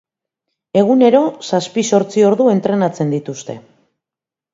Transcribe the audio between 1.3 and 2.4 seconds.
zazpi-zortzi